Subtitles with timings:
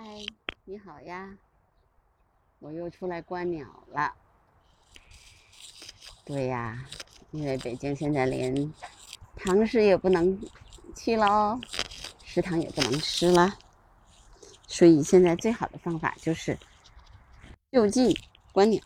[0.00, 0.24] 嗨，
[0.64, 1.36] 你好呀！
[2.60, 4.14] 我又出来观鸟了。
[6.24, 6.86] 对呀，
[7.32, 8.72] 因为北京现在连
[9.34, 10.40] 堂食也不能
[10.94, 11.58] 去了，
[12.24, 13.58] 食堂也不能吃了，
[14.68, 16.56] 所以现在最好的方法就是
[17.72, 18.16] 就近
[18.52, 18.80] 观鸟。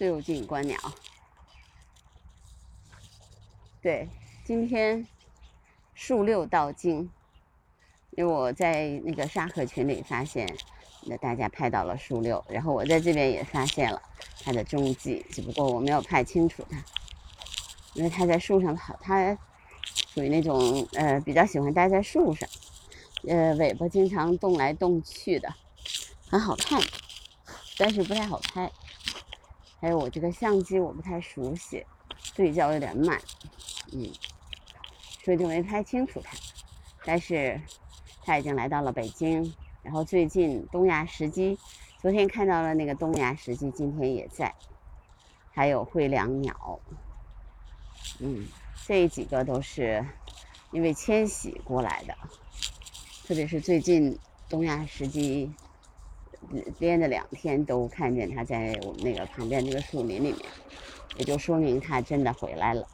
[0.00, 0.78] 就近观鸟。
[3.82, 4.08] 对，
[4.46, 5.06] 今天
[5.92, 7.10] 数六到京，
[8.12, 10.56] 因为我在那个沙河群里发现，
[11.02, 14.00] 那大家拍到了数六，然后我在这边也发现了
[14.42, 16.82] 它的踪迹，只不过我没有拍清楚它，
[17.92, 19.36] 因为它在树上跑，它
[20.14, 22.48] 属于那种呃比较喜欢待在树上，
[23.28, 25.52] 呃尾巴经常动来动去的，
[26.30, 26.80] 很好看，
[27.76, 28.72] 但是不太好拍。
[29.80, 31.86] 还有我这个相机我不太熟悉，
[32.34, 33.18] 对焦有点慢，
[33.92, 34.12] 嗯，
[35.24, 36.36] 所以就没拍清楚它。
[37.04, 37.58] 但是
[38.22, 41.58] 它已经来到了北京，然后最近东亚时鸡，
[41.98, 44.54] 昨天看到了那个东亚时鸡，今天也在，
[45.50, 46.78] 还有灰椋鸟，
[48.18, 48.46] 嗯，
[48.86, 50.04] 这几个都是
[50.72, 52.14] 因为迁徙过来的，
[53.26, 55.50] 特别是最近东亚时鸡。
[56.78, 60.36] 连着两天都看见它在我们那个旁边那个树林里面，
[61.16, 62.88] 也就说明它真的回来了。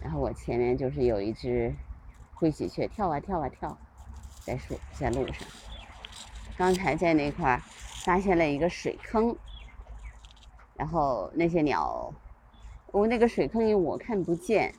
[0.00, 1.74] 然后我前面就是有一只
[2.34, 3.78] 灰喜鹊跳啊跳啊跳，
[4.40, 5.46] 在树在路上。
[6.56, 7.62] 刚才在那块儿
[8.04, 9.36] 发现了一个水坑，
[10.74, 12.12] 然后那些鸟，
[12.90, 14.74] 我那个水坑因为我看不见。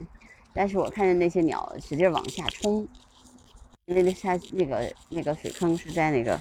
[0.54, 2.88] 但是我看见那些鸟使劲往下冲，
[3.86, 6.40] 因为那下那个那个水坑是在那个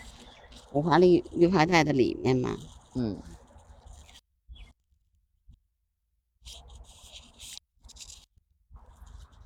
[0.72, 2.56] 五华绿绿化带的里面嘛，
[2.94, 3.16] 嗯。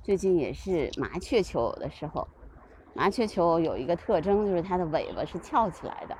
[0.01, 2.27] 最近也是麻雀求偶的时候，
[2.93, 6.17] 麻雀求偶有一个特征，就是它的尾巴是翘起来的，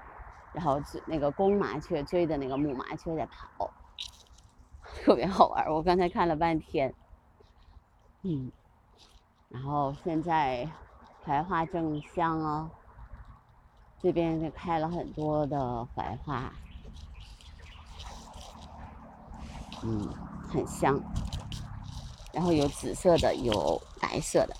[0.53, 3.74] 然后那个公麻雀追的那个母麻雀在跑，
[5.03, 5.66] 特别好玩。
[5.74, 6.94] 我刚才看了半天。
[8.25, 8.50] 嗯，
[9.50, 10.66] 然后现在
[11.25, 12.72] 槐花正香哦，
[14.01, 16.53] 这边就开了很多的槐花，
[19.84, 20.07] 嗯，
[20.50, 20.97] 很香。
[22.31, 24.55] 然后有紫色的，有白色的。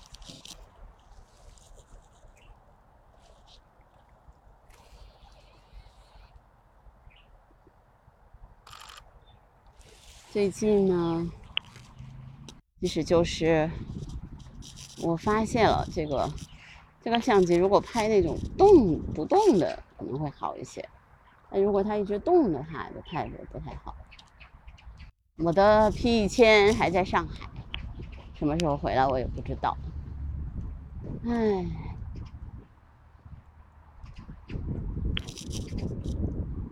[10.30, 11.26] 最近呢？
[12.84, 13.70] 其实就是
[15.00, 16.30] 我发现了这个
[17.00, 20.86] 这个相机，如果拍那种动不动的可能会好一些，
[21.48, 23.96] 但如果它一直动的话，就拍的不太好。
[25.38, 27.48] 我的 P 一千还在上海，
[28.34, 29.74] 什么时候回来我也不知道。
[31.26, 31.64] 唉，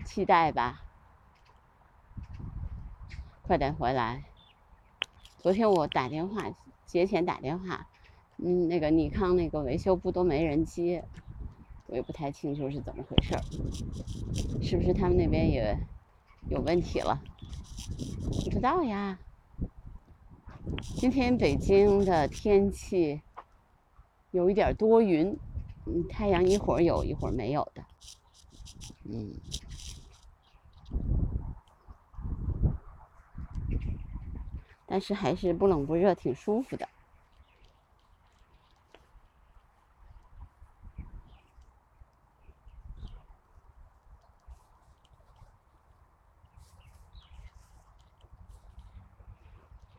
[0.04, 0.82] 期待吧，
[3.40, 4.24] 快点回来。
[5.42, 6.54] 昨天我打电话，
[6.86, 7.88] 节前打电话，
[8.36, 11.04] 嗯，那个尼康那个维修部都没人接，
[11.88, 13.42] 我也不太清楚是怎么回事儿，
[14.62, 15.76] 是不是他们那边也
[16.48, 17.20] 有问题了？
[18.44, 19.18] 不知道呀。
[20.94, 23.20] 今天北京的天气
[24.30, 25.36] 有一点多云，
[25.86, 27.84] 嗯，太阳一会儿有一会儿没有的，
[29.06, 29.32] 嗯。
[34.92, 36.86] 但是还是不冷不热，挺舒服的。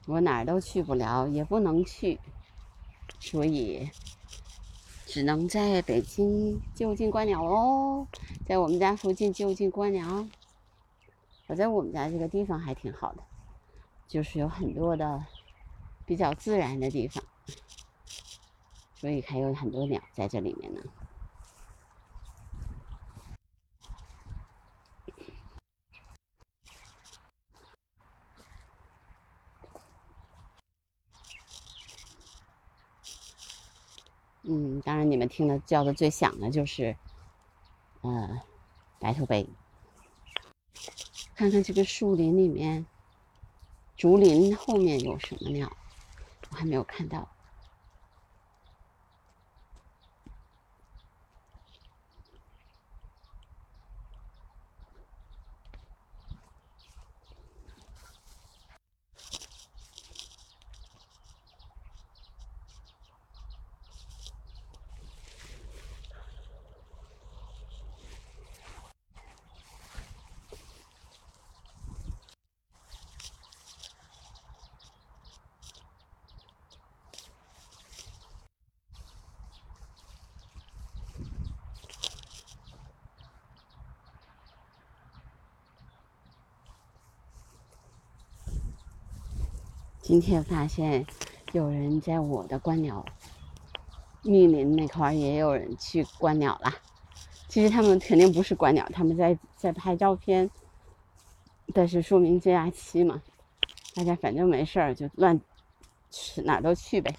[0.05, 2.19] 我哪儿都去不了，也不能去，
[3.19, 3.89] 所以
[5.07, 8.05] 只能在北京就近观鸟喽，
[8.46, 10.28] 在我们家附近就近观鸟。
[11.47, 13.33] 我在我们家这个地方还挺好的。
[14.08, 15.26] 就是有很多的
[16.05, 17.23] 比较自然的地方，
[18.96, 20.82] 所以还有很多鸟在这里面呢。
[34.44, 36.96] 嗯，当然你们听的叫的最响的就是，
[38.02, 38.41] 呃，
[38.99, 39.47] 白头鹎。
[41.34, 42.85] 看看这个树林里面。
[43.95, 45.78] 竹林后面有什么鸟？
[46.49, 47.29] 我还没有看到。
[90.03, 91.08] 今天发现
[91.53, 93.05] 有人在我的观鸟
[94.22, 96.73] 密林那块儿也有人去观鸟了。
[97.47, 100.52] 其实他们肯定不是观鸟，他们在在拍照片。
[101.73, 103.22] 但是说明假期嘛，
[103.96, 105.40] 大家反正没事儿就乱
[106.11, 107.16] 去哪都去呗。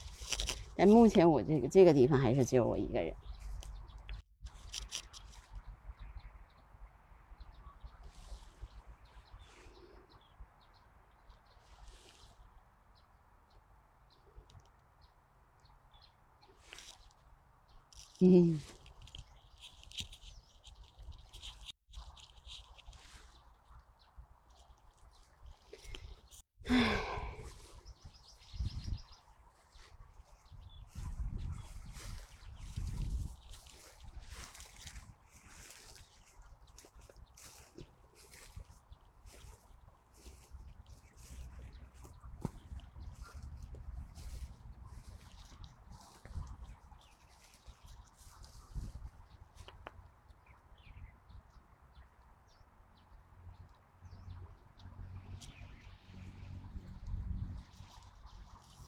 [0.76, 3.14] 但目前我这个这个地方还是只有我一个人。
[18.20, 18.73] 嗯。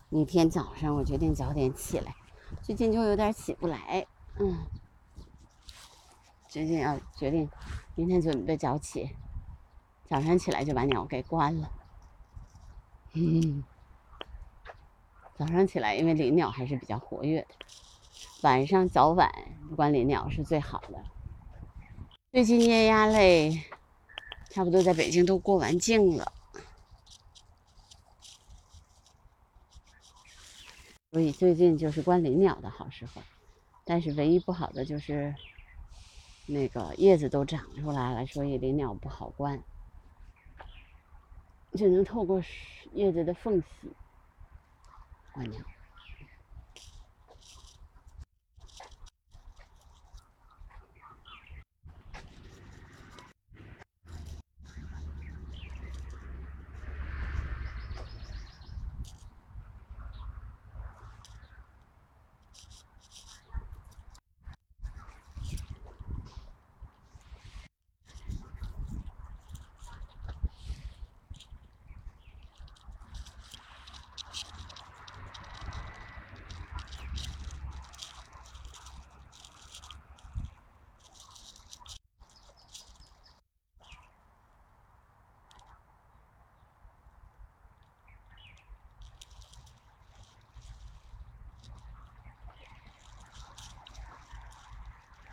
[0.08, 2.14] 明天早上我决定早点起来，
[2.62, 4.06] 最近就有点起不来，
[4.38, 4.56] 嗯，
[6.48, 7.50] 最近要决定
[7.96, 9.10] 明天准备早起，
[10.08, 11.70] 早上起来就把鸟给关了，
[13.14, 13.64] 嗯，
[15.36, 17.48] 早上起来因为林鸟还是比较活跃的，
[18.42, 19.30] 晚上早晚
[19.74, 21.02] 关林鸟是最好的。
[22.30, 23.64] 最近雁鸭类
[24.50, 26.32] 差不多在北京都过完境了。
[31.12, 33.22] 所以最近就是观林鸟的好时候，
[33.84, 35.34] 但是唯一不好的就是
[36.46, 39.62] 那个叶子都长出来了，所以林鸟不好观，
[41.72, 42.42] 只能透过
[42.92, 43.92] 叶子的缝隙
[45.32, 45.60] 观鸟。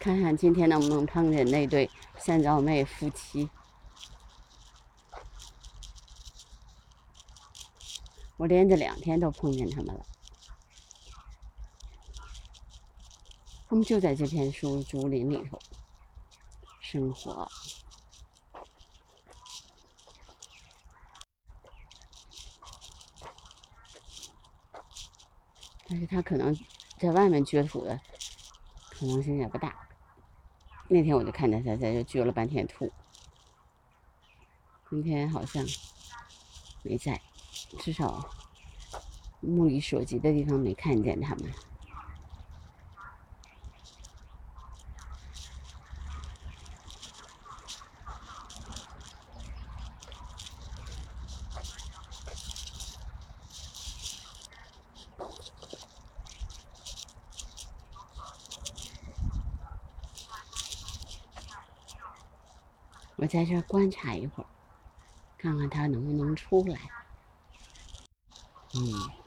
[0.03, 3.49] 看看今天能不能碰见那对三角妹夫妻。
[8.35, 10.05] 我连着两天都碰见他们了，
[13.69, 15.57] 他们就在这片树竹林里头
[16.81, 17.49] 生活，
[25.87, 26.53] 但是他可能
[26.99, 27.97] 在外面掘土的
[28.89, 29.73] 可能性也不大。
[30.93, 32.91] 那天我就看见他在这撅了半天土，
[34.91, 35.65] 今天好像
[36.83, 37.19] 没在，
[37.79, 38.29] 至少
[39.39, 41.51] 目力所及的地方没看见他们。
[63.15, 64.47] 我在这观察一会儿，
[65.37, 66.91] 看看它能不能出来。
[68.73, 69.22] 嗯。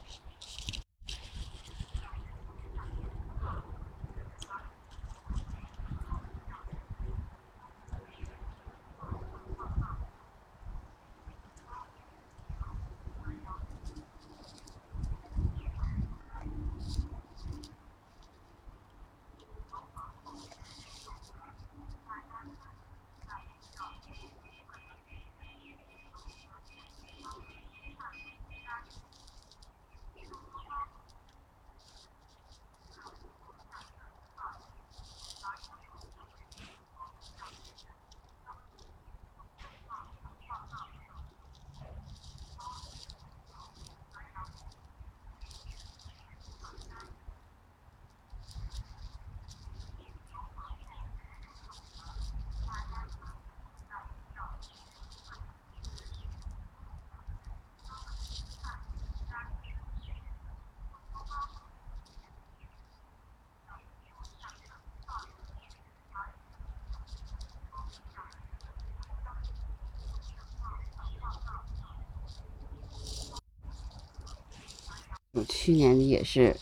[75.37, 76.59] 我去年也是，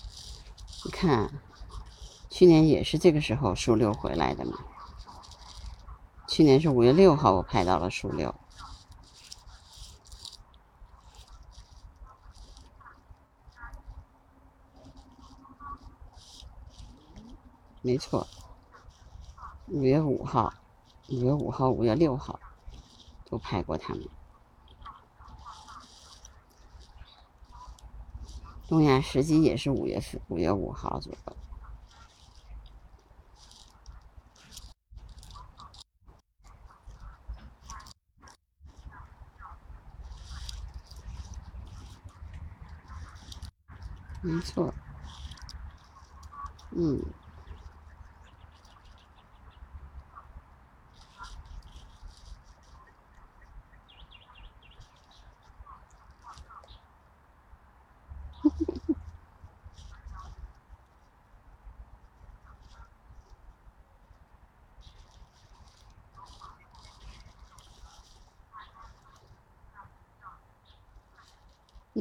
[0.84, 1.30] 你看，
[2.28, 4.58] 去年也是这个时候数六回来的嘛。
[6.26, 8.34] 去年是五月六号，我拍到了数六。
[17.80, 18.26] 没错，
[19.68, 20.52] 五月五号、
[21.10, 22.40] 五月五号、五月六号
[23.30, 24.08] 都拍过他们。
[28.66, 31.36] 东亚时机也是五月份，五月五号左右。
[44.22, 44.72] 没错，
[46.70, 47.00] 嗯。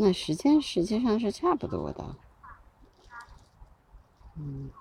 [0.03, 2.17] 那时间实际上是差不多的，
[4.35, 4.73] 嗯。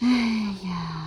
[0.00, 0.06] 哎
[0.64, 1.01] 呀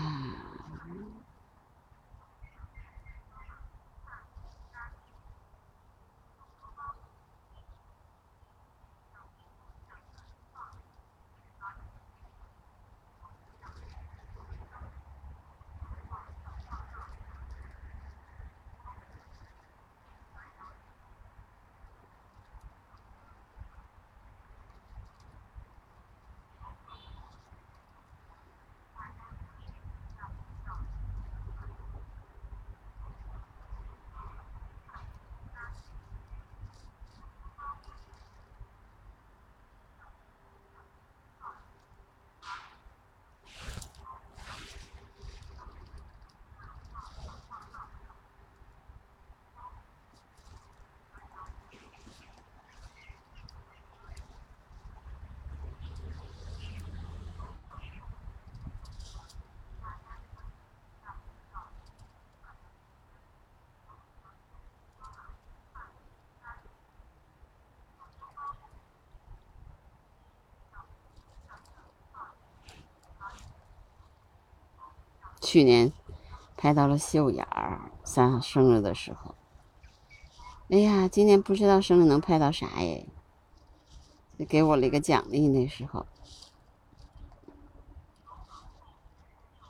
[75.56, 75.94] 去年
[76.58, 79.36] 拍到了秀雅儿三生日的时候，
[80.70, 83.08] 哎呀，今年不知道生日能拍到啥耶，
[84.38, 86.06] 就给我了一个奖励那时候。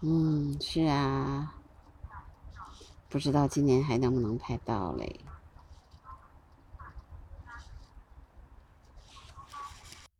[0.01, 1.53] 嗯，是啊，
[3.07, 5.19] 不知道今年还能不能拍到嘞。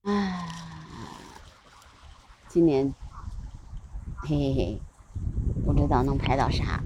[0.04, 0.46] 啊，
[2.50, 2.94] 今年，
[4.22, 4.82] 嘿嘿嘿。
[5.66, 6.80] 不知道能拍到啥，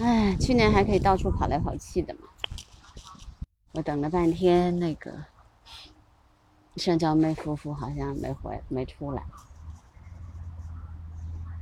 [0.00, 2.20] 哎，去年还可以到处跑来跑去的嘛。
[3.72, 5.24] 我等了半天，那个
[6.76, 9.22] 盛娇妹夫妇好像没回，没出来。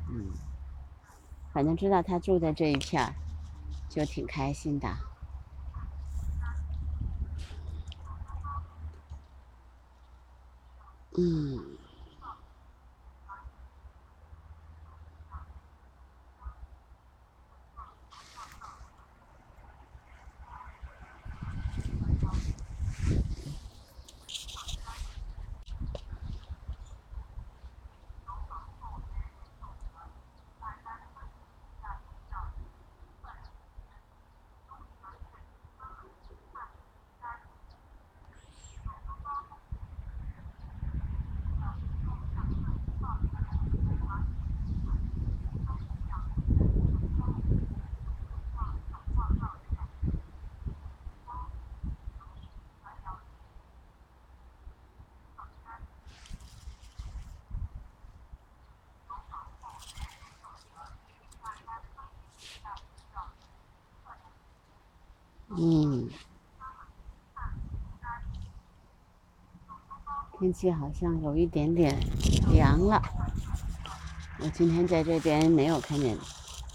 [0.09, 0.33] 嗯，
[1.53, 3.15] 反正知道他住在这一片儿，
[3.89, 4.89] 就挺开心的。
[11.17, 11.59] 嗯。
[11.59, 11.59] 嗯，
[70.41, 71.95] 天气好像有一点点
[72.51, 73.03] 凉了，
[74.39, 76.17] 我今天在这边没有看见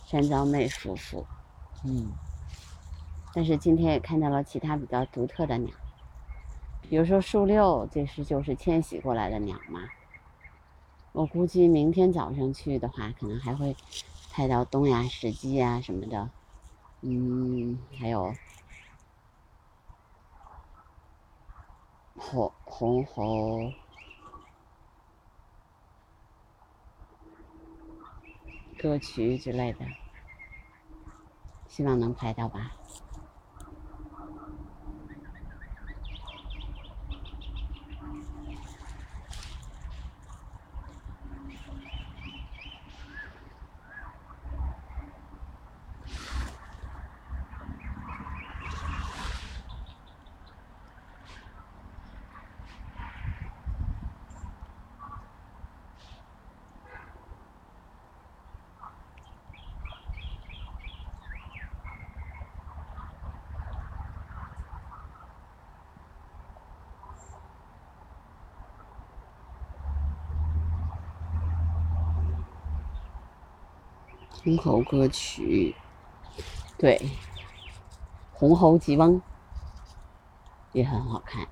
[0.06, 1.26] 山皂妹夫妇，
[1.84, 2.12] 嗯，
[3.34, 5.74] 但是今天也看到了其他比较独特的鸟，
[6.88, 9.80] 比如说树六，这是就是迁徙过来的鸟嘛。
[11.12, 13.76] 我估计明天早上去的话，可能还会
[14.32, 16.30] 拍到东亚石鸡啊什么的，
[17.02, 18.32] 嗯，还有
[22.36, 23.72] 红红喉。
[28.78, 29.86] 歌曲之类的，
[31.70, 32.74] 希望能拍到吧。
[74.46, 75.76] 红猴歌曲，
[76.78, 77.02] 对，
[78.32, 79.20] 红猴吉翁
[80.72, 81.48] 也很好看，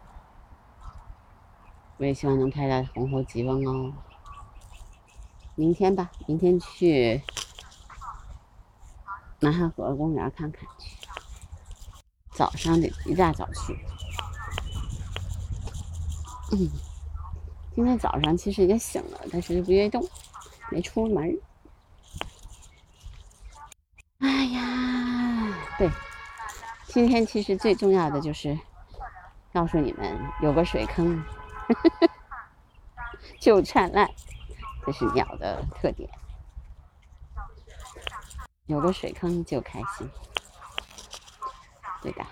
[1.98, 3.92] 我也希望能拍到红猴吉翁哦。
[5.56, 7.24] 明天吧，明天去
[9.40, 10.70] 南汉河公园看看，
[12.30, 13.76] 早上得一大早去。
[16.52, 16.70] 嗯，
[17.74, 20.08] 今天早上其实也醒了，但是不愿意动，
[20.70, 21.36] 没出门。
[25.78, 25.90] 对，
[26.86, 28.58] 今天其实最重要的就是
[29.52, 31.24] 告诉你们，有个水坑
[33.40, 34.08] 就灿烂，
[34.86, 36.10] 这是鸟的特点。
[38.68, 40.10] 有个水坑就开心，
[42.02, 42.26] 对的。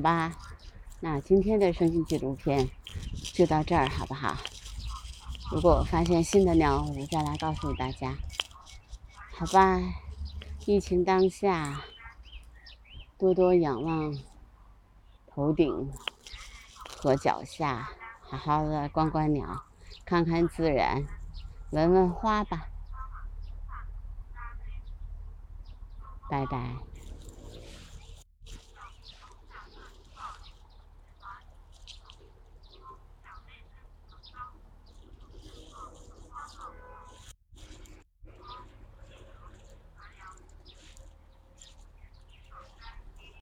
[0.00, 0.34] 好吧，
[1.00, 2.70] 那今天的声音纪录片
[3.34, 4.34] 就到这儿，好不好？
[5.52, 8.16] 如果我发现新的鸟，我再来告诉大家。
[9.36, 9.78] 好吧，
[10.64, 11.82] 疫情当下，
[13.18, 14.18] 多多仰望
[15.26, 15.92] 头顶
[16.88, 17.90] 和脚下，
[18.22, 19.64] 好好的观观鸟，
[20.06, 21.06] 看看自然，
[21.72, 22.68] 闻闻花吧。
[26.30, 26.89] 拜拜。